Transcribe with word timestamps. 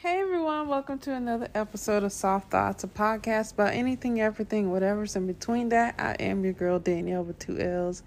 Hey 0.00 0.20
everyone, 0.20 0.68
welcome 0.68 0.98
to 1.00 1.14
another 1.14 1.48
episode 1.54 2.04
of 2.04 2.12
Soft 2.12 2.50
Thoughts, 2.50 2.84
a 2.84 2.86
podcast 2.86 3.54
about 3.54 3.72
anything, 3.72 4.20
everything, 4.20 4.70
whatever's 4.70 5.16
in 5.16 5.26
between 5.26 5.70
that. 5.70 5.94
I 5.98 6.12
am 6.20 6.44
your 6.44 6.52
girl 6.52 6.78
Danielle 6.78 7.24
with 7.24 7.38
two 7.38 7.58
L's. 7.58 8.02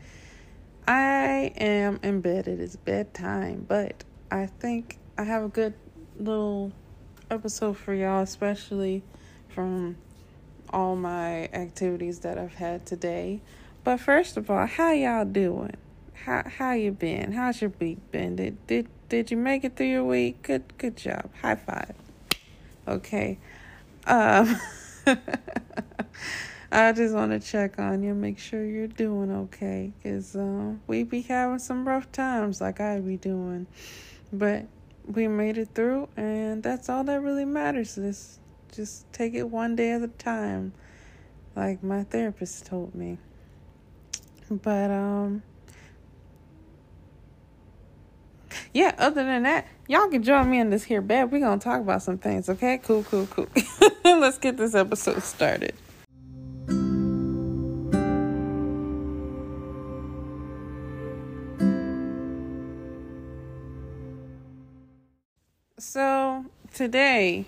I 0.88 1.52
am 1.58 2.00
in 2.04 2.22
bed. 2.22 2.48
It 2.48 2.60
is 2.60 2.76
bedtime, 2.76 3.66
but 3.68 4.04
I 4.30 4.46
think 4.46 5.00
I 5.18 5.24
have 5.24 5.44
a 5.44 5.48
good 5.48 5.74
little 6.20 6.74
episode 7.32 7.76
for 7.76 7.96
y'all, 7.96 8.22
especially 8.22 9.02
from 9.48 9.98
all 10.70 10.96
my 10.96 11.46
activities 11.46 12.20
that 12.20 12.38
I've 12.38 12.54
had 12.54 12.86
today. 12.86 13.42
But 13.84 14.00
first 14.00 14.38
of 14.38 14.52
all, 14.52 14.68
how 14.68 14.92
y'all 14.92 15.26
doing? 15.26 15.76
How 16.26 16.44
how 16.46 16.72
you 16.74 16.92
been? 16.92 17.32
How's 17.32 17.62
your 17.62 17.72
week 17.80 18.12
been? 18.12 18.36
Did 18.36 18.68
did 18.68 18.88
did 19.08 19.32
you 19.32 19.38
make 19.38 19.64
it 19.64 19.76
through 19.76 19.88
your 19.88 20.04
week? 20.04 20.44
Good 20.44 20.78
good 20.78 20.98
job. 20.98 21.30
High 21.42 21.56
five. 21.56 21.96
Okay. 22.88 23.40
Um 24.06 24.60
I 26.72 26.92
just 26.92 27.16
want 27.16 27.32
to 27.32 27.40
check 27.40 27.80
on 27.80 28.04
you, 28.04 28.14
make 28.14 28.38
sure 28.38 28.64
you're 28.64 28.86
doing 28.86 29.32
okay, 29.32 29.92
cause 30.04 30.36
uh, 30.36 30.74
we 30.86 31.02
be 31.02 31.22
having 31.24 31.58
some 31.58 31.88
rough 31.88 32.12
times, 32.12 32.62
like 32.62 32.80
I 32.80 33.00
be 33.00 33.18
doing, 33.18 33.66
but 34.32 34.66
we 35.08 35.28
made 35.28 35.58
it 35.58 35.70
through, 35.74 36.10
and 36.16 36.62
that's 36.62 36.88
all 36.88 37.04
that 37.06 37.22
really 37.22 37.46
matters. 37.46 37.98
Is 37.98 38.40
just 38.72 39.12
take 39.12 39.34
it 39.34 39.50
one 39.50 39.76
day 39.76 39.92
at 39.94 40.04
a 40.04 40.10
time, 40.10 40.74
like 41.56 41.82
my 41.82 42.04
therapist 42.04 42.68
told 42.68 42.94
me. 42.94 43.18
But 44.52 44.92
um, 44.92 45.42
yeah. 48.74 48.96
Other 48.98 49.24
than 49.24 49.44
that, 49.44 49.68
y'all 49.88 50.10
can 50.10 50.24
join 50.24 50.50
me 50.50 50.60
in 50.60 50.70
this 50.70 50.84
here 50.84 51.02
bed. 51.02 51.32
We're 51.32 51.40
gonna 51.40 51.60
talk 51.60 51.82
about 51.82 52.04
some 52.04 52.18
things. 52.18 52.50
Okay, 52.50 52.80
cool, 52.84 53.04
cool, 53.04 53.28
cool. 53.28 53.48
Let's 54.04 54.38
get 54.38 54.58
this 54.58 54.76
episode 54.76 55.24
started. 55.24 55.74
So 65.80 66.46
today, 66.74 67.46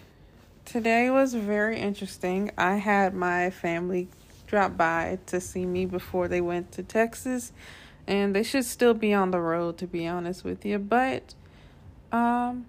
today 0.66 1.09
was 1.09 1.33
very 1.33 1.78
interesting. 1.78 2.52
I 2.58 2.75
had 2.78 3.13
my 3.13 3.50
family 3.50 4.08
drop 4.47 4.75
by 4.78 5.19
to 5.28 5.39
see 5.39 5.66
me 5.66 5.85
before 5.85 6.28
they 6.28 6.41
went 6.41 6.72
to 6.73 6.83
Texas, 6.83 7.52
and 8.07 8.35
they 8.35 8.44
should 8.44 8.66
still 8.66 8.94
be 8.94 9.13
on 9.13 9.31
the 9.31 9.39
road 9.39 9.77
to 9.80 9.88
be 9.88 10.07
honest 10.07 10.44
with 10.44 10.66
you. 10.66 10.80
But 10.80 11.33
um, 12.11 12.66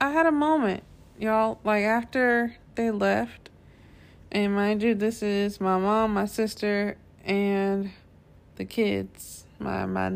I 0.00 0.10
had 0.10 0.26
a 0.26 0.32
moment, 0.32 0.82
y'all. 1.18 1.58
Like 1.64 1.84
after 1.84 2.56
they 2.74 2.90
left, 2.90 3.50
and 4.30 4.54
mind 4.54 4.82
you, 4.82 4.94
this 4.94 5.22
is 5.22 5.60
my 5.60 5.78
mom, 5.78 6.14
my 6.14 6.26
sister, 6.26 6.96
and 7.24 7.90
the 8.56 8.64
kids. 8.64 9.44
My 9.58 9.86
my 9.86 10.12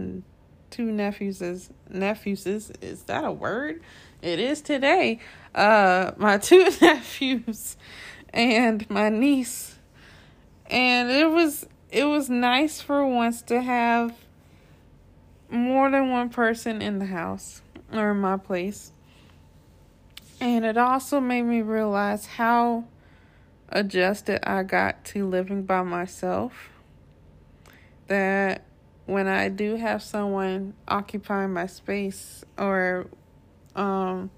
two 0.70 0.92
nephews 0.92 1.40
is 1.40 1.70
nephews 1.88 2.46
is 2.46 2.72
is 2.82 3.04
that 3.04 3.24
a 3.24 3.32
word? 3.32 3.80
It 4.20 4.40
is 4.40 4.60
today. 4.60 5.20
Uh, 5.54 6.12
my 6.16 6.38
two 6.38 6.68
nephews 6.80 7.76
and 8.32 8.88
my 8.90 9.08
niece, 9.08 9.76
and 10.66 11.10
it 11.10 11.30
was 11.30 11.66
it 11.90 12.04
was 12.04 12.28
nice 12.28 12.80
for 12.80 13.06
once 13.06 13.40
to 13.42 13.62
have 13.62 14.14
more 15.50 15.90
than 15.90 16.10
one 16.10 16.28
person 16.28 16.82
in 16.82 16.98
the 16.98 17.06
house 17.06 17.62
or 17.92 18.10
in 18.10 18.18
my 18.18 18.36
place. 18.36 18.92
And 20.40 20.64
it 20.64 20.76
also 20.76 21.20
made 21.20 21.42
me 21.42 21.62
realize 21.62 22.26
how 22.26 22.84
adjusted 23.70 24.48
I 24.48 24.62
got 24.62 25.04
to 25.06 25.26
living 25.26 25.62
by 25.62 25.82
myself. 25.82 26.70
That 28.06 28.62
when 29.06 29.26
I 29.26 29.48
do 29.48 29.76
have 29.76 30.02
someone 30.02 30.74
occupying 30.86 31.52
my 31.52 31.66
space 31.66 32.44
or 32.56 33.06
um 33.74 34.30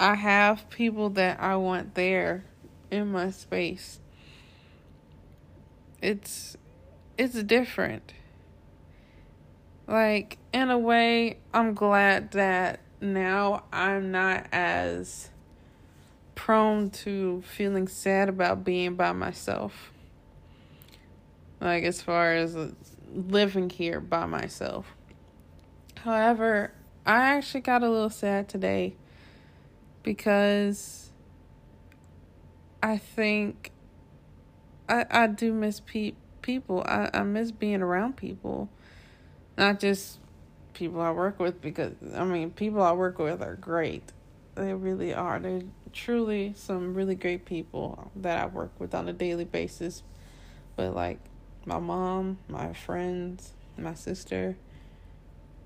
I 0.00 0.14
have 0.14 0.68
people 0.68 1.10
that 1.10 1.40
I 1.40 1.56
want 1.56 1.94
there 1.94 2.44
in 2.90 3.12
my 3.12 3.30
space. 3.30 4.00
It's 6.00 6.56
it's 7.16 7.40
different. 7.44 8.12
Like 9.92 10.38
in 10.54 10.70
a 10.70 10.78
way, 10.78 11.36
I'm 11.52 11.74
glad 11.74 12.30
that 12.30 12.80
now 13.02 13.64
I'm 13.70 14.10
not 14.10 14.46
as 14.50 15.28
prone 16.34 16.88
to 16.88 17.42
feeling 17.42 17.86
sad 17.86 18.30
about 18.30 18.64
being 18.64 18.94
by 18.94 19.12
myself. 19.12 19.92
Like 21.60 21.84
as 21.84 22.00
far 22.00 22.32
as 22.32 22.56
living 23.14 23.68
here 23.68 24.00
by 24.00 24.24
myself. 24.24 24.86
However, 25.98 26.72
I 27.04 27.36
actually 27.36 27.60
got 27.60 27.82
a 27.82 27.90
little 27.90 28.08
sad 28.08 28.48
today 28.48 28.96
because 30.02 31.10
I 32.82 32.96
think 32.96 33.72
I 34.88 35.04
I 35.10 35.26
do 35.26 35.52
miss 35.52 35.80
pe- 35.80 36.14
people. 36.40 36.82
I, 36.86 37.10
I 37.12 37.24
miss 37.24 37.52
being 37.52 37.82
around 37.82 38.16
people. 38.16 38.70
Not 39.56 39.80
just 39.80 40.18
people 40.74 41.00
I 41.00 41.10
work 41.10 41.38
with 41.38 41.60
because 41.60 41.92
I 42.14 42.24
mean 42.24 42.50
people 42.50 42.82
I 42.82 42.92
work 42.92 43.18
with 43.18 43.42
are 43.42 43.56
great. 43.56 44.12
They 44.54 44.74
really 44.74 45.14
are. 45.14 45.38
They're 45.38 45.62
truly 45.92 46.54
some 46.56 46.94
really 46.94 47.14
great 47.14 47.44
people 47.44 48.10
that 48.16 48.42
I 48.42 48.46
work 48.46 48.72
with 48.78 48.94
on 48.94 49.08
a 49.08 49.12
daily 49.12 49.44
basis. 49.44 50.02
But 50.76 50.94
like 50.94 51.18
my 51.64 51.78
mom, 51.78 52.38
my 52.48 52.72
friends, 52.72 53.52
my 53.76 53.94
sister, 53.94 54.56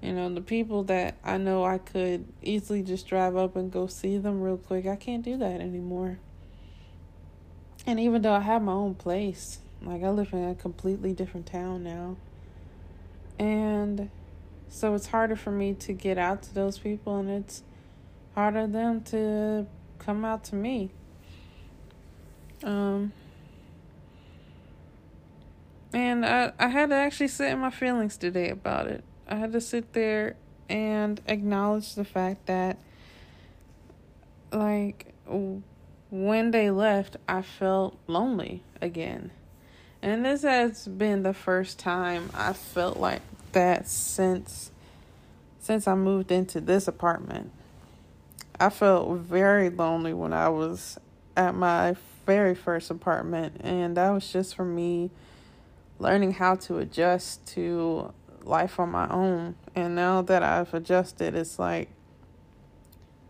you 0.02 0.12
know, 0.12 0.32
the 0.32 0.40
people 0.40 0.84
that 0.84 1.16
I 1.24 1.38
know 1.38 1.64
I 1.64 1.78
could 1.78 2.26
easily 2.42 2.82
just 2.82 3.06
drive 3.06 3.36
up 3.36 3.56
and 3.56 3.70
go 3.70 3.86
see 3.86 4.18
them 4.18 4.42
real 4.42 4.58
quick, 4.58 4.86
I 4.86 4.96
can't 4.96 5.24
do 5.24 5.36
that 5.38 5.60
anymore. 5.60 6.18
And 7.86 8.00
even 8.00 8.22
though 8.22 8.34
I 8.34 8.40
have 8.40 8.62
my 8.62 8.72
own 8.72 8.94
place, 8.94 9.58
like 9.82 10.02
I 10.02 10.10
live 10.10 10.32
in 10.32 10.44
a 10.44 10.54
completely 10.54 11.12
different 11.12 11.46
town 11.46 11.84
now. 11.84 12.16
And 13.38 14.10
so 14.68 14.94
it's 14.94 15.06
harder 15.06 15.36
for 15.36 15.50
me 15.50 15.74
to 15.74 15.92
get 15.92 16.18
out 16.18 16.42
to 16.44 16.54
those 16.54 16.78
people 16.78 17.18
and 17.18 17.30
it's 17.30 17.62
harder 18.34 18.66
them 18.66 19.02
to 19.02 19.66
come 19.98 20.24
out 20.24 20.44
to 20.44 20.54
me. 20.54 20.90
Um 22.62 23.12
and 25.92 26.26
I, 26.26 26.52
I 26.58 26.68
had 26.68 26.90
to 26.90 26.94
actually 26.94 27.28
sit 27.28 27.52
in 27.52 27.58
my 27.58 27.70
feelings 27.70 28.16
today 28.18 28.50
about 28.50 28.86
it. 28.86 29.02
I 29.28 29.36
had 29.36 29.52
to 29.52 29.60
sit 29.60 29.94
there 29.94 30.36
and 30.68 31.20
acknowledge 31.26 31.94
the 31.94 32.04
fact 32.04 32.46
that, 32.46 32.78
like, 34.52 35.14
when 36.10 36.50
they 36.50 36.70
left, 36.70 37.16
I 37.26 37.40
felt 37.40 37.98
lonely 38.06 38.62
again. 38.82 39.30
And 40.06 40.24
this 40.24 40.42
has 40.42 40.86
been 40.86 41.24
the 41.24 41.34
first 41.34 41.80
time 41.80 42.30
I 42.32 42.52
felt 42.52 42.96
like 42.96 43.22
that 43.50 43.88
since 43.88 44.70
since 45.58 45.88
I 45.88 45.96
moved 45.96 46.30
into 46.30 46.60
this 46.60 46.86
apartment. 46.86 47.50
I 48.60 48.70
felt 48.70 49.18
very 49.18 49.68
lonely 49.68 50.14
when 50.14 50.32
I 50.32 50.48
was 50.48 50.96
at 51.36 51.56
my 51.56 51.96
very 52.24 52.54
first 52.54 52.88
apartment 52.88 53.60
and 53.64 53.96
that 53.96 54.10
was 54.10 54.32
just 54.32 54.54
for 54.54 54.64
me 54.64 55.10
learning 55.98 56.34
how 56.34 56.54
to 56.54 56.78
adjust 56.78 57.44
to 57.54 58.12
life 58.44 58.78
on 58.78 58.90
my 58.90 59.08
own. 59.08 59.56
And 59.74 59.96
now 59.96 60.22
that 60.22 60.44
I've 60.44 60.72
adjusted, 60.72 61.34
it's 61.34 61.58
like, 61.58 61.88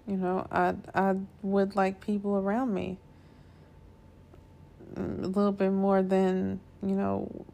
you 0.06 0.18
know, 0.18 0.46
I 0.52 0.74
I 0.94 1.14
would 1.40 1.74
like 1.74 2.02
people 2.02 2.36
around 2.36 2.74
me 2.74 2.98
a 4.94 5.00
little 5.26 5.52
bit 5.52 5.70
more 5.70 6.02
than 6.02 6.60
you 6.82 6.94
know. 6.94 7.44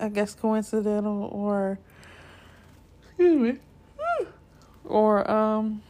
I 0.00 0.08
guess 0.08 0.34
coincidental 0.34 1.28
or 1.30 1.78
excuse 3.02 3.36
me, 3.40 3.58
or 4.84 5.30
um. 5.30 5.82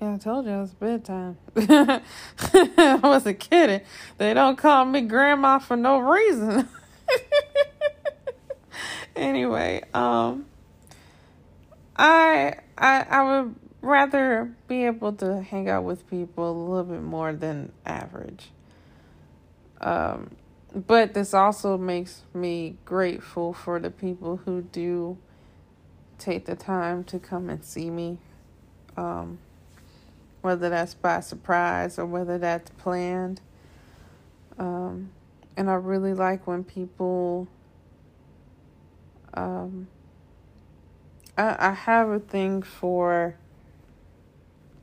Yeah, 0.00 0.14
I 0.14 0.18
told 0.18 0.44
you 0.46 0.62
it's 0.62 0.74
bedtime. 0.74 1.38
I 1.56 3.00
wasn't 3.02 3.38
kidding. 3.38 3.80
They 4.18 4.34
don't 4.34 4.56
call 4.56 4.84
me 4.84 5.02
grandma 5.02 5.58
for 5.58 5.76
no 5.76 5.98
reason. 5.98 6.68
anyway, 9.16 9.82
um 9.94 10.46
I 11.96 12.54
I 12.76 13.06
I 13.08 13.22
would 13.22 13.54
rather 13.82 14.54
be 14.66 14.84
able 14.84 15.12
to 15.12 15.42
hang 15.42 15.68
out 15.68 15.84
with 15.84 16.08
people 16.10 16.50
a 16.50 16.58
little 16.68 16.84
bit 16.84 17.02
more 17.02 17.32
than 17.32 17.72
average. 17.86 18.50
Um 19.84 20.32
but 20.74 21.14
this 21.14 21.34
also 21.34 21.78
makes 21.78 22.22
me 22.34 22.78
grateful 22.84 23.54
for 23.54 23.80
the 23.80 23.90
people 23.90 24.38
who 24.38 24.62
do 24.62 25.18
take 26.18 26.46
the 26.46 26.56
time 26.56 27.04
to 27.04 27.18
come 27.18 27.50
and 27.50 27.64
see 27.64 27.90
me 27.90 28.18
um, 28.96 29.38
whether 30.42 30.68
that's 30.68 30.94
by 30.94 31.20
surprise 31.20 31.98
or 31.98 32.06
whether 32.06 32.38
that's 32.38 32.70
planned. 32.72 33.40
Um, 34.58 35.10
and 35.56 35.70
I 35.70 35.74
really 35.74 36.14
like 36.14 36.46
when 36.46 36.64
people. 36.64 37.48
Um, 39.34 39.88
I, 41.36 41.56
I 41.58 41.72
have 41.72 42.08
a 42.10 42.20
thing 42.20 42.62
for 42.62 43.36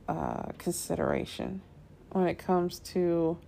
uh, 0.08 0.52
consideration 0.58 1.62
when 2.10 2.26
it 2.26 2.38
comes 2.38 2.78
to 2.80 3.38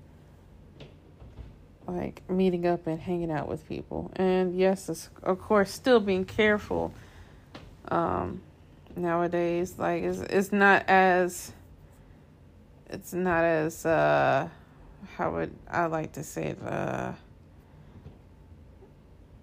like 1.87 2.29
meeting 2.29 2.67
up 2.67 2.87
and 2.87 3.01
hanging 3.01 3.31
out 3.31 3.49
with 3.49 3.69
people. 3.69 4.11
And 4.17 4.57
yes, 4.57 4.89
of 5.23 5.41
course, 5.41 5.71
still 5.71 6.01
being 6.01 6.25
careful. 6.25 6.93
Um, 7.89 8.41
nowadays, 8.97 9.75
like 9.79 10.03
it's 10.03 10.21
it's 10.21 10.53
not 10.53 10.89
as 10.89 11.53
it's 12.89 13.13
not 13.13 13.45
as 13.45 13.85
uh, 13.85 14.49
how 15.17 15.33
would 15.33 15.55
I 15.71 15.87
like 15.87 16.13
to 16.13 16.23
say 16.23 16.49
it, 16.49 16.63
uh, 16.63 17.13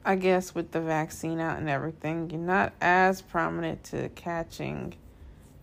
I 0.03 0.15
guess 0.15 0.55
with 0.55 0.71
the 0.71 0.81
vaccine 0.81 1.39
out 1.39 1.59
and 1.59 1.69
everything, 1.69 2.29
you're 2.29 2.39
not 2.39 2.73
as 2.81 3.21
prominent 3.21 3.83
to 3.85 4.09
catching 4.09 4.95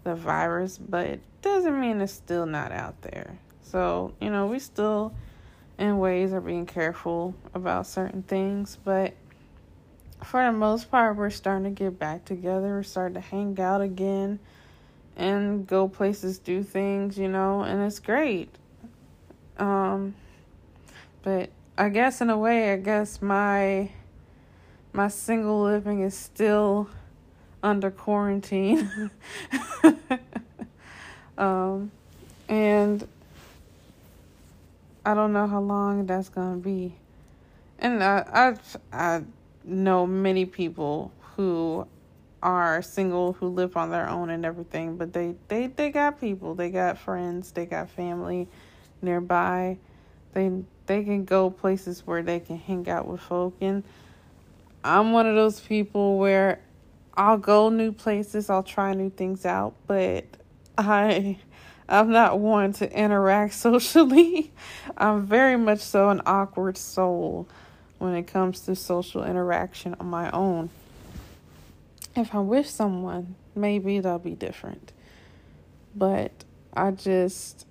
the 0.05 0.15
virus, 0.15 0.79
but 0.79 1.07
it 1.07 1.21
doesn't 1.43 1.81
mean 1.81 2.01
it's 2.01 2.13
still 2.13 2.47
not 2.47 2.73
out 2.73 3.03
there. 3.03 3.39
So, 3.63 4.15
you 4.21 4.31
know, 4.31 4.47
we 4.47 4.59
still, 4.61 5.13
in 5.79 5.99
ways, 5.99 6.33
are 6.33 6.41
being 6.41 6.67
careful 6.67 7.35
about 7.55 7.87
certain 7.87 8.23
things, 8.23 8.79
but 8.85 9.15
for 10.25 10.45
the 10.45 10.53
most 10.53 10.91
part, 10.91 11.17
we're 11.17 11.31
starting 11.31 11.75
to 11.75 11.85
get 11.85 11.99
back 11.99 12.25
together. 12.25 12.69
We're 12.69 12.83
starting 12.83 13.15
to 13.15 13.21
hang 13.21 13.59
out 13.61 13.81
again 13.81 14.41
and 15.17 15.67
go 15.67 15.89
places, 15.89 16.39
do 16.39 16.63
things, 16.63 17.19
you 17.19 17.29
know, 17.29 17.63
and 17.63 17.83
it's 17.83 17.99
great. 17.99 18.51
Um, 19.59 20.15
but 21.23 21.51
I 21.77 21.89
guess 21.89 22.21
in 22.21 22.31
a 22.31 22.39
way, 22.39 22.73
I 22.73 22.77
guess 22.77 23.21
my 23.23 23.91
my 24.93 25.09
single 25.09 25.63
living 25.63 26.01
is 26.01 26.17
still 26.17 26.89
under 27.63 27.91
quarantine. 27.91 29.11
um, 31.39 31.91
and 32.49 33.07
I 35.05 35.15
don't 35.15 35.33
know 35.33 35.47
how 35.47 35.61
long 35.61 36.07
that's 36.07 36.29
gonna 36.29 36.57
be. 36.57 36.95
And 37.79 38.03
I 38.03 38.55
I 38.93 38.97
I 38.97 39.23
know 39.65 40.07
many 40.07 40.45
people 40.45 41.13
who 41.37 41.87
are 42.43 42.83
single 42.83 43.33
who 43.35 43.49
live 43.49 43.77
on 43.77 43.91
their 43.91 44.09
own 44.09 44.31
and 44.31 44.45
everything, 44.45 44.97
but 44.97 45.13
they 45.13 45.35
they 45.49 45.69
they 45.69 45.91
got 45.91 46.21
people, 46.21 46.55
they 46.55 46.71
got 46.71 46.99
friends, 46.99 47.53
they 47.53 47.67
got 47.67 47.91
family 47.91 48.49
nearby. 49.03 49.79
They 50.35 50.51
they 50.87 51.05
can 51.05 51.25
go 51.25 51.51
places 51.51 52.07
where 52.07 52.23
they 52.23 52.41
can 52.41 52.59
hang 52.59 52.89
out 52.89 53.07
with 53.07 53.21
folk 53.21 53.55
and 53.61 53.83
I'm 54.85 55.13
one 55.13 55.27
of 55.27 55.35
those 55.35 55.61
people 55.61 56.19
where 56.19 56.61
I'll 57.15 57.37
go 57.37 57.69
new 57.69 57.93
places, 57.93 58.49
I'll 58.49 58.63
try 58.63 58.95
new 58.95 59.11
things 59.11 59.45
out, 59.45 59.75
but 59.87 60.25
I 60.79 61.39
I'm 61.89 62.11
not 62.11 62.39
one 62.39 62.73
to 62.75 62.93
interact 62.93 63.55
socially. 63.55 64.53
I'm 64.97 65.27
very 65.27 65.57
much 65.57 65.81
so 65.81 66.11
an 66.11 66.21
awkward 66.27 66.77
soul 66.77 67.49
when 67.99 68.15
it 68.15 68.27
comes 68.27 68.61
to 68.61 68.77
social 68.77 69.25
interaction 69.25 69.97
on 69.99 70.07
my 70.07 70.31
own. 70.31 70.71
If 72.15 72.35
I'm 72.35 72.49
with 72.49 72.69
someone, 72.69 73.37
maybe 73.55 74.01
that'll 74.01 74.19
be 74.19 74.35
different. 74.35 74.93
But 75.95 76.33
I 76.75 76.91
just 76.91 77.67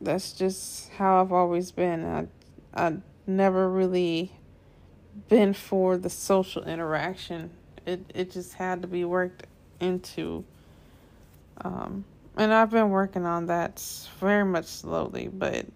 that's 0.00 0.32
just 0.32 0.90
how 0.92 1.20
I've 1.20 1.32
always 1.32 1.70
been. 1.70 2.04
I 2.04 2.26
I 2.74 2.96
never 3.26 3.68
really 3.68 4.32
been 5.28 5.52
for 5.54 5.96
the 5.96 6.10
social 6.10 6.64
interaction. 6.64 7.50
It 7.84 8.00
it 8.14 8.30
just 8.30 8.54
had 8.54 8.82
to 8.82 8.88
be 8.88 9.04
worked 9.04 9.46
into. 9.80 10.44
Um, 11.62 12.04
and 12.36 12.52
I've 12.52 12.70
been 12.70 12.90
working 12.90 13.24
on 13.24 13.46
that 13.46 13.82
very 14.20 14.44
much 14.44 14.66
slowly, 14.66 15.28
but 15.28 15.66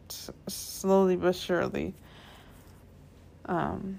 slowly 0.49 1.17
but 1.17 1.35
surely. 1.35 1.95
Um, 3.47 3.99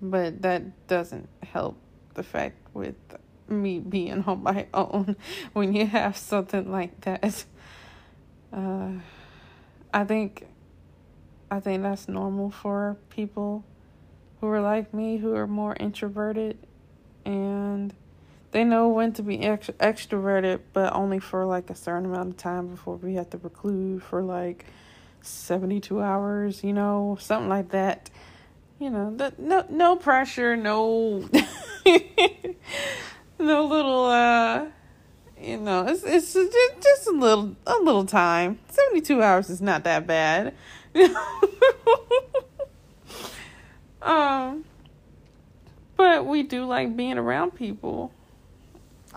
but 0.00 0.42
that 0.42 0.86
doesn't 0.86 1.28
help 1.42 1.76
the 2.14 2.22
fact 2.22 2.56
with 2.74 2.94
me 3.48 3.80
being 3.80 4.24
on 4.24 4.42
my 4.42 4.66
own 4.74 5.16
when 5.52 5.72
you 5.72 5.86
have 5.86 6.16
something 6.16 6.70
like 6.70 7.00
that. 7.02 7.44
Uh, 8.52 8.92
I 9.92 10.04
think 10.04 10.46
I 11.50 11.60
think 11.60 11.82
that's 11.82 12.08
normal 12.08 12.50
for 12.50 12.96
people 13.10 13.64
who 14.40 14.48
are 14.48 14.60
like 14.60 14.92
me, 14.92 15.16
who 15.16 15.34
are 15.34 15.46
more 15.46 15.76
introverted, 15.80 16.58
and 17.24 17.94
they 18.50 18.64
know 18.64 18.88
when 18.88 19.12
to 19.14 19.22
be 19.22 19.40
ex- 19.40 19.70
extroverted, 19.78 20.60
but 20.72 20.94
only 20.94 21.18
for 21.18 21.44
like 21.44 21.70
a 21.70 21.74
certain 21.74 22.06
amount 22.06 22.30
of 22.30 22.36
time 22.36 22.68
before 22.68 22.96
we 22.96 23.14
have 23.14 23.30
to 23.30 23.38
reclude 23.38 24.02
for 24.02 24.22
like 24.22 24.64
72 25.22 26.00
hours, 26.00 26.64
you 26.64 26.72
know, 26.72 27.18
something 27.20 27.48
like 27.48 27.70
that. 27.70 28.10
You 28.78 28.90
know, 28.90 29.14
the, 29.14 29.34
no 29.38 29.66
no 29.68 29.96
pressure, 29.96 30.56
no 30.56 31.18
no 33.38 33.66
little 33.66 34.04
uh 34.04 34.66
you 35.40 35.56
know, 35.56 35.86
it's 35.86 36.02
it's 36.04 36.32
just, 36.32 36.52
just 36.82 37.06
a 37.08 37.12
little 37.12 37.56
a 37.66 37.78
little 37.78 38.04
time. 38.06 38.58
72 38.68 39.22
hours 39.22 39.50
is 39.50 39.60
not 39.60 39.84
that 39.84 40.06
bad. 40.06 40.54
um, 44.02 44.64
but 45.96 46.24
we 46.26 46.42
do 46.42 46.64
like 46.64 46.96
being 46.96 47.18
around 47.18 47.54
people. 47.54 48.12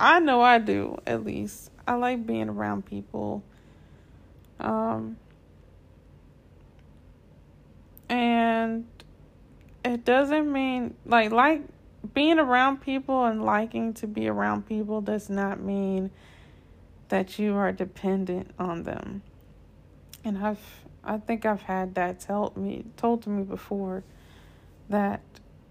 I 0.02 0.20
know 0.20 0.42
I 0.42 0.58
do, 0.58 0.98
at 1.06 1.24
least. 1.24 1.70
I 1.88 1.94
like 1.94 2.26
being 2.26 2.50
around 2.50 2.88
people. 2.88 3.44
Um, 4.60 5.18
and 8.10 8.88
it 9.86 10.04
doesn't 10.04 10.52
mean 10.52 10.96
like 11.06 11.32
like 11.32 11.62
being 12.16 12.40
around 12.40 12.82
people 12.82 13.26
and 13.26 13.46
liking 13.46 13.94
to 13.94 14.08
be 14.08 14.28
around 14.28 14.68
people 14.68 15.02
does 15.02 15.30
not 15.30 15.60
mean 15.60 16.10
that 17.10 17.38
you 17.38 17.56
are 17.56 17.72
dependent 17.72 18.50
on 18.58 18.84
them. 18.84 19.22
And 20.24 20.40
I've 20.40 20.84
I 21.04 21.20
think 21.20 21.46
I've 21.46 21.62
had 21.62 21.94
that 21.96 22.20
told 22.20 22.58
me 22.58 22.86
told 22.98 23.22
to 23.24 23.30
me 23.30 23.44
before 23.44 24.04
that 24.90 25.22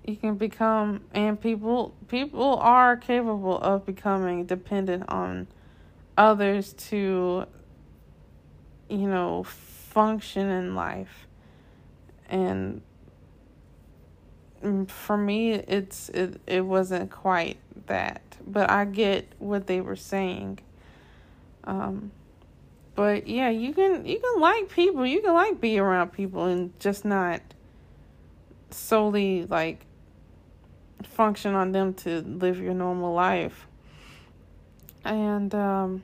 you 0.04 0.16
can 0.16 0.36
become 0.36 1.02
and 1.12 1.40
people 1.40 1.94
people 2.08 2.56
are 2.56 2.96
capable 2.96 3.58
of 3.58 3.84
becoming 3.84 4.44
dependent 4.44 5.04
on 5.08 5.46
others 6.16 6.72
to 6.72 7.44
you 8.88 9.08
know 9.08 9.42
function 9.44 10.48
in 10.48 10.74
life 10.74 11.26
and 12.28 12.80
for 14.88 15.16
me 15.16 15.52
it's 15.52 16.08
it, 16.10 16.40
it 16.46 16.60
wasn't 16.60 17.10
quite 17.10 17.58
that 17.86 18.22
but 18.46 18.70
i 18.70 18.84
get 18.84 19.26
what 19.38 19.66
they 19.66 19.80
were 19.80 19.96
saying 19.96 20.58
um 21.64 22.10
but 23.00 23.26
yeah, 23.26 23.48
you 23.48 23.72
can 23.72 24.04
you 24.04 24.20
can 24.20 24.40
like 24.42 24.68
people. 24.68 25.06
You 25.06 25.22
can 25.22 25.32
like 25.32 25.58
be 25.58 25.78
around 25.78 26.12
people 26.12 26.44
and 26.44 26.78
just 26.78 27.04
not 27.06 27.40
solely 28.70 29.46
like 29.46 29.86
function 31.06 31.54
on 31.54 31.72
them 31.72 31.94
to 31.94 32.20
live 32.20 32.60
your 32.60 32.74
normal 32.74 33.14
life. 33.14 33.66
And 35.04 35.54
um 35.54 36.02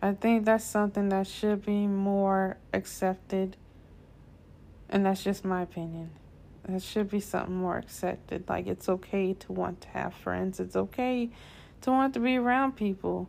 I 0.00 0.12
think 0.12 0.44
that's 0.44 0.64
something 0.64 1.08
that 1.08 1.26
should 1.26 1.64
be 1.66 1.86
more 1.86 2.56
accepted. 2.72 3.56
And 4.88 5.04
that's 5.04 5.24
just 5.24 5.44
my 5.44 5.62
opinion. 5.62 6.10
That 6.68 6.82
should 6.82 7.10
be 7.10 7.20
something 7.20 7.56
more 7.56 7.78
accepted. 7.78 8.48
Like 8.48 8.66
it's 8.66 8.88
okay 8.88 9.34
to 9.34 9.52
want 9.52 9.80
to 9.82 9.88
have 9.88 10.14
friends. 10.14 10.60
It's 10.60 10.76
okay 10.76 11.30
to 11.80 11.90
want 11.90 12.14
to 12.14 12.20
be 12.20 12.36
around 12.36 12.76
people 12.76 13.28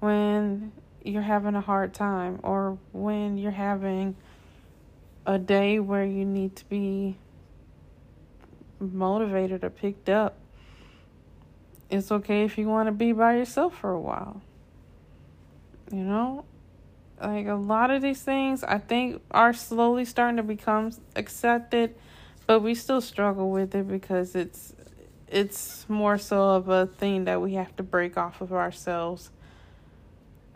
when 0.00 0.72
you're 1.02 1.22
having 1.22 1.54
a 1.54 1.60
hard 1.60 1.92
time 1.92 2.40
or 2.42 2.78
when 2.92 3.36
you're 3.36 3.50
having 3.50 4.16
a 5.26 5.38
day 5.38 5.78
where 5.78 6.04
you 6.04 6.24
need 6.24 6.56
to 6.56 6.64
be 6.66 7.16
motivated 8.80 9.64
or 9.64 9.70
picked 9.70 10.08
up. 10.08 10.36
It's 11.90 12.10
okay 12.10 12.44
if 12.44 12.58
you 12.58 12.66
want 12.66 12.88
to 12.88 12.92
be 12.92 13.12
by 13.12 13.36
yourself 13.36 13.78
for 13.78 13.90
a 13.90 14.00
while. 14.00 14.42
You 15.92 16.02
know? 16.02 16.44
Like 17.20 17.46
a 17.46 17.54
lot 17.54 17.90
of 17.90 18.02
these 18.02 18.20
things 18.22 18.62
I 18.62 18.78
think 18.78 19.22
are 19.30 19.52
slowly 19.52 20.04
starting 20.04 20.36
to 20.36 20.42
become 20.42 20.90
accepted, 21.14 21.94
but 22.46 22.60
we 22.60 22.74
still 22.74 23.00
struggle 23.00 23.50
with 23.50 23.74
it 23.74 23.88
because 23.88 24.34
it's 24.34 24.74
it's 25.28 25.88
more 25.88 26.18
so 26.18 26.50
of 26.50 26.68
a 26.68 26.86
thing 26.86 27.24
that 27.24 27.40
we 27.40 27.54
have 27.54 27.74
to 27.76 27.82
break 27.82 28.16
off 28.16 28.40
of 28.40 28.52
ourselves. 28.52 29.30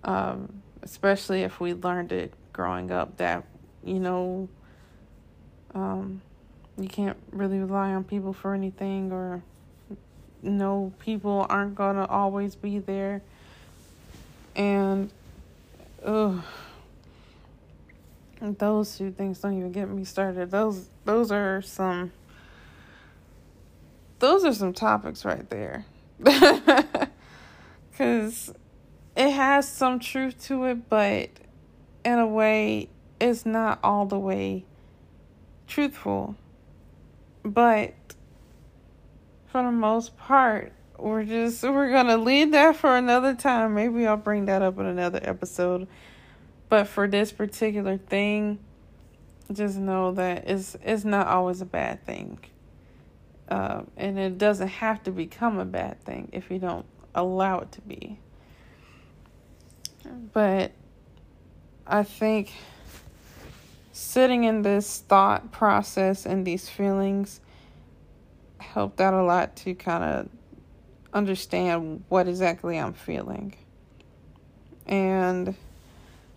Um, 0.05 0.63
especially 0.83 1.43
if 1.43 1.61
we 1.61 1.75
learned 1.75 2.13
it 2.13 2.33
growing 2.53 2.91
up 2.91 3.17
that, 3.19 3.45
you 3.85 3.99
know, 3.99 4.49
um, 5.75 6.23
you 6.81 6.89
can't 6.89 7.17
really 7.33 7.59
rely 7.59 7.93
on 7.93 8.05
people 8.05 8.33
for 8.33 8.55
anything 8.55 9.13
or 9.13 9.43
no 10.43 10.93
people 10.99 11.47
aren't 11.49 11.75
gonna 11.75 12.07
always 12.07 12.55
be 12.55 12.79
there. 12.79 13.23
And 14.57 15.11
ugh 16.05 16.43
those 18.41 18.97
two 18.97 19.11
things 19.11 19.39
don't 19.41 19.59
even 19.59 19.73
get 19.73 19.89
me 19.89 20.05
started. 20.05 20.51
Those 20.51 20.89
those 21.05 21.31
are 21.31 21.61
some 21.61 22.13
those 24.19 24.45
are 24.45 24.53
some 24.53 24.73
topics 24.73 25.25
right 25.25 25.49
there. 25.51 25.85
Because 27.91 28.55
it 29.15 29.31
has 29.31 29.69
some 29.69 29.99
truth 30.01 30.43
to 30.47 30.65
it 30.65 30.89
but 30.89 31.29
in 32.03 32.19
a 32.19 32.27
way 32.27 32.89
it's 33.21 33.45
not 33.45 33.79
all 33.85 34.07
the 34.07 34.19
way 34.19 34.65
truthful 35.67 36.35
but 37.45 37.95
for 39.47 39.63
the 39.63 39.73
most 39.73 40.17
part, 40.17 40.73
we're 40.99 41.25
just 41.25 41.63
we're 41.63 41.91
gonna 41.91 42.17
leave 42.17 42.53
that 42.53 42.77
for 42.77 42.97
another 42.97 43.35
time. 43.35 43.75
Maybe 43.75 44.07
I'll 44.07 44.17
bring 44.17 44.47
that 44.47 44.63
up 44.63 44.79
in 44.79 44.87
another 44.87 45.21
episode. 45.23 45.89
But 46.69 46.87
for 46.87 47.09
this 47.09 47.33
particular 47.33 47.99
thing, 47.99 48.61
just 49.53 49.77
know 49.77 50.13
that 50.13 50.49
it's 50.49 50.77
it's 50.85 51.05
not 51.05 51.27
always 51.27 51.61
a 51.61 51.67
bad 51.67 52.05
thing. 52.05 52.39
Um, 53.49 53.91
and 53.97 54.19
it 54.19 54.39
doesn't 54.39 54.69
have 54.69 55.03
to 55.05 55.11
become 55.11 55.59
a 55.59 55.65
bad 55.65 56.05
thing 56.05 56.29
if 56.33 56.51
you 56.51 56.61
don't 56.61 56.87
allow 57.15 57.59
it 57.59 57.73
to 57.73 57.81
be. 57.81 58.21
But 60.33 60.73
I 61.87 62.05
think 62.05 62.53
sitting 64.01 64.45
in 64.45 64.63
this 64.63 65.01
thought 65.09 65.53
process 65.53 66.25
and 66.25 66.47
these 66.47 66.71
feelings 66.71 67.41
helped 68.59 68.99
out 68.99 69.13
a 69.13 69.23
lot 69.23 69.55
to 69.57 69.75
kind 69.75 70.03
of 70.03 70.29
understand 71.13 72.03
what 72.09 72.27
exactly 72.27 72.79
I'm 72.79 72.95
feeling. 72.95 73.55
And 74.87 75.55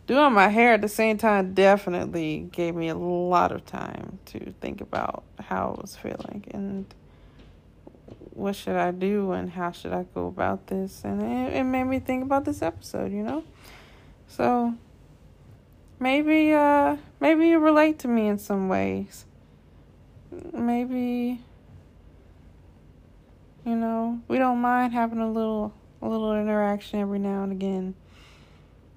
doing 0.07 0.33
my 0.33 0.49
hair 0.49 0.73
at 0.73 0.81
the 0.81 0.89
same 0.89 1.17
time 1.17 1.53
definitely 1.53 2.49
gave 2.51 2.75
me 2.75 2.89
a 2.89 2.95
lot 2.95 3.53
of 3.53 3.65
time 3.65 4.19
to 4.25 4.53
think 4.59 4.81
about 4.81 5.23
how 5.39 5.75
I 5.77 5.81
was 5.81 5.95
feeling 5.95 6.43
and 6.51 6.93
what 8.31 8.57
should 8.57 8.75
I 8.75 8.91
do 8.91 9.31
and 9.31 9.49
how 9.49 9.71
should 9.71 9.93
I 9.93 10.03
go 10.13 10.27
about 10.27 10.67
this. 10.67 11.03
And 11.05 11.21
it, 11.21 11.53
it 11.53 11.63
made 11.63 11.85
me 11.85 11.99
think 11.99 12.25
about 12.25 12.43
this 12.43 12.61
episode, 12.61 13.13
you 13.13 13.23
know? 13.23 13.45
So 14.27 14.75
maybe 15.99 16.53
uh 16.53 16.97
maybe 17.19 17.47
you 17.47 17.59
relate 17.59 17.99
to 17.99 18.07
me 18.07 18.27
in 18.27 18.37
some 18.37 18.69
ways. 18.69 19.25
Maybe 20.51 21.41
you 23.65 23.75
know, 23.75 24.21
we 24.27 24.37
don't 24.37 24.59
mind 24.59 24.93
having 24.93 25.19
a 25.19 25.31
little 25.31 25.73
a 26.01 26.07
little 26.07 26.33
interaction 26.33 26.99
every 26.99 27.19
now 27.19 27.43
and 27.43 27.51
again. 27.51 27.95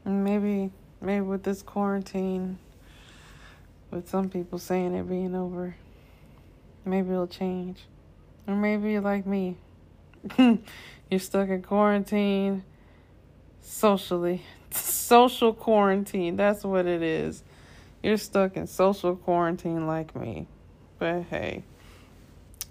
And 0.05 0.25
maybe 0.25 0.71
maybe 1.01 1.21
with 1.21 1.43
this 1.43 1.63
quarantine 1.63 2.59
with 3.91 4.09
some 4.09 4.29
people 4.29 4.59
saying 4.59 4.95
it 4.95 5.09
being 5.09 5.35
over, 5.35 5.77
maybe 6.85 7.11
it'll 7.11 7.27
change. 7.27 7.85
Or 8.49 8.55
maybe 8.55 8.93
you're 8.93 9.01
like 9.01 9.27
me. 9.27 9.57
you're 10.39 11.21
stuck 11.21 11.49
in 11.49 11.63
quarantine 11.63 12.65
socially. 13.67 14.43
Social 14.71 15.53
quarantine, 15.53 16.37
that's 16.37 16.65
what 16.65 16.87
it 16.87 17.03
is. 17.03 17.43
You're 18.03 18.17
stuck 18.17 18.57
in 18.57 18.67
social 18.67 19.17
quarantine 19.17 19.87
like 19.87 20.15
me. 20.15 20.47
But 20.99 21.25
hey 21.25 21.65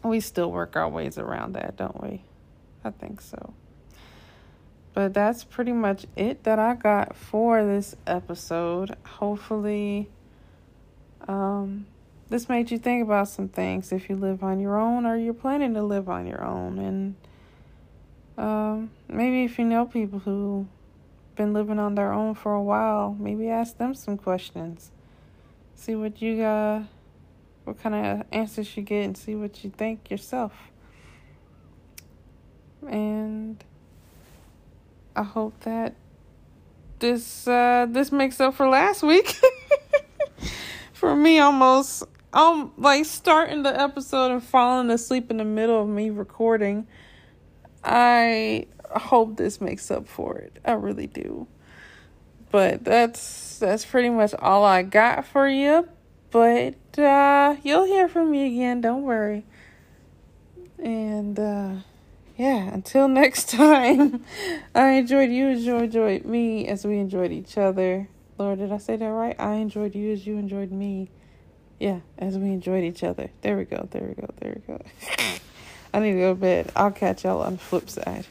we 0.05 0.19
still 0.19 0.51
work 0.51 0.75
our 0.75 0.87
ways 0.87 1.17
around 1.17 1.53
that, 1.53 1.75
don't 1.75 2.01
we? 2.01 2.21
I 2.83 2.91
think 2.91 3.21
so. 3.21 3.53
But 4.93 5.13
that's 5.13 5.43
pretty 5.43 5.73
much 5.73 6.05
it 6.15 6.43
that 6.43 6.59
I 6.59 6.75
got 6.75 7.15
for 7.15 7.65
this 7.65 7.95
episode. 8.07 8.95
Hopefully, 9.05 10.09
um, 11.27 11.85
this 12.29 12.47
made 12.47 12.71
you 12.71 12.77
think 12.77 13.03
about 13.03 13.27
some 13.27 13.49
things 13.49 13.91
if 13.91 14.09
you 14.09 14.15
live 14.15 14.41
on 14.43 14.59
your 14.59 14.77
own 14.79 15.05
or 15.05 15.17
you're 15.17 15.33
planning 15.33 15.73
to 15.73 15.83
live 15.83 16.07
on 16.07 16.27
your 16.27 16.43
own. 16.43 16.79
And 16.79 17.15
um, 18.37 18.91
maybe 19.09 19.43
if 19.43 19.59
you 19.59 19.65
know 19.65 19.85
people 19.85 20.19
who 20.19 20.67
been 21.35 21.53
living 21.53 21.79
on 21.79 21.95
their 21.95 22.11
own 22.11 22.35
for 22.35 22.53
a 22.53 22.61
while, 22.61 23.15
maybe 23.19 23.49
ask 23.49 23.77
them 23.77 23.93
some 23.93 24.17
questions. 24.17 24.91
See 25.75 25.95
what 25.95 26.21
you 26.21 26.37
got 26.37 26.83
what 27.65 27.81
kind 27.81 27.95
of 27.95 28.25
answers 28.31 28.77
you 28.77 28.83
get 28.83 29.03
and 29.03 29.17
see 29.17 29.35
what 29.35 29.63
you 29.63 29.71
think 29.71 30.09
yourself. 30.09 30.53
And 32.87 33.61
I 35.15 35.23
hope 35.23 35.59
that 35.61 35.95
this 36.99 37.47
uh 37.47 37.87
this 37.89 38.11
makes 38.11 38.39
up 38.39 38.53
for 38.53 38.69
last 38.69 39.03
week. 39.03 39.35
for 40.93 41.15
me 41.15 41.39
almost 41.39 42.03
um 42.31 42.71
like 42.77 43.05
starting 43.05 43.63
the 43.63 43.81
episode 43.81 44.31
and 44.31 44.43
falling 44.43 44.89
asleep 44.91 45.31
in 45.31 45.37
the 45.37 45.45
middle 45.45 45.81
of 45.81 45.89
me 45.89 46.11
recording. 46.11 46.87
I 47.83 48.67
hope 48.99 49.37
this 49.37 49.59
makes 49.61 49.89
up 49.91 50.07
for 50.07 50.37
it. 50.37 50.59
I 50.65 50.73
really 50.73 51.07
do. 51.07 51.47
But 52.51 52.83
that's 52.83 53.59
that's 53.59 53.85
pretty 53.85 54.09
much 54.09 54.33
all 54.39 54.63
I 54.63 54.83
got 54.83 55.25
for 55.25 55.47
you. 55.47 55.87
But 56.31 56.75
uh, 56.97 57.55
you'll 57.63 57.85
hear 57.85 58.07
from 58.07 58.31
me 58.31 58.47
again, 58.47 58.81
don't 58.81 59.03
worry. 59.03 59.45
And 60.77 61.39
uh, 61.39 61.75
yeah, 62.37 62.73
until 62.73 63.07
next 63.09 63.49
time, 63.49 64.23
I 64.75 64.91
enjoyed 64.91 65.31
you 65.31 65.49
as 65.49 65.65
you 65.65 65.77
enjoyed 65.77 66.25
me 66.25 66.67
as 66.67 66.85
we 66.85 66.97
enjoyed 66.97 67.31
each 67.31 67.57
other. 67.57 68.09
Lord, 68.37 68.59
did 68.59 68.71
I 68.71 68.77
say 68.79 68.97
that 68.97 69.05
right? 69.05 69.35
I 69.39 69.55
enjoyed 69.55 69.95
you 69.95 70.11
as 70.11 70.27
you 70.27 70.37
enjoyed 70.37 70.71
me. 70.71 71.09
Yeah, 71.79 71.99
as 72.17 72.37
we 72.37 72.49
enjoyed 72.49 72.83
each 72.83 73.03
other. 73.03 73.29
There 73.41 73.57
we 73.57 73.65
go, 73.65 73.87
there 73.91 74.03
we 74.07 74.13
go, 74.13 74.29
there 74.39 74.61
we 74.67 74.73
go. 74.73 74.81
I 75.93 75.99
need 75.99 76.13
to 76.13 76.19
go 76.19 76.33
to 76.33 76.39
bed. 76.39 76.71
I'll 76.75 76.91
catch 76.91 77.23
y'all 77.23 77.41
on 77.41 77.53
the 77.53 77.59
flip 77.59 77.89
side. 77.89 78.27